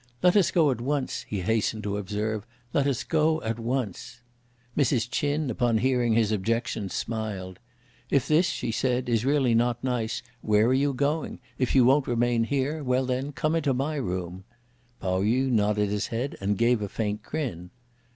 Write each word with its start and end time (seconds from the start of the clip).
"Let 0.23 0.35
us 0.35 0.49
go 0.49 0.71
at 0.71 0.81
once," 0.81 1.27
he 1.29 1.41
hastened 1.41 1.83
to 1.83 1.97
observe, 1.97 2.43
"let 2.73 2.87
us 2.87 3.03
go 3.03 3.39
at 3.43 3.59
once." 3.59 4.19
Mrs. 4.75 5.07
Ch'in 5.07 5.51
upon 5.51 5.77
hearing 5.77 6.13
his 6.13 6.31
objections 6.31 6.91
smiled. 6.95 7.59
"If 8.09 8.27
this," 8.27 8.47
she 8.47 8.71
said, 8.71 9.07
"is 9.07 9.25
really 9.25 9.53
not 9.53 9.83
nice, 9.83 10.23
where 10.41 10.65
are 10.65 10.73
you 10.73 10.93
going? 10.95 11.39
if 11.59 11.75
you 11.75 11.85
won't 11.85 12.07
remain 12.07 12.45
here, 12.45 12.83
well 12.83 13.05
then 13.05 13.31
come 13.31 13.53
into 13.53 13.75
my 13.75 13.93
room." 13.93 14.43
Pao 14.99 15.21
yü 15.21 15.51
nodded 15.51 15.89
his 15.89 16.07
head 16.07 16.35
and 16.41 16.57
gave 16.57 16.81
a 16.81 16.89
faint 16.89 17.21
grin. 17.21 17.69